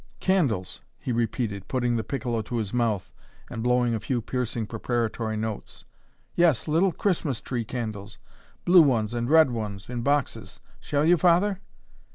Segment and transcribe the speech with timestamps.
[0.19, 3.13] "Candles!" he repeated, putting the piccolo to his mouth
[3.51, 5.85] and blowing a few piercing, preparatory notes.
[6.33, 8.17] "Yes, little Christmas tree candles
[8.65, 11.61] blue ones and red ones, in boxes Shall you, Father?"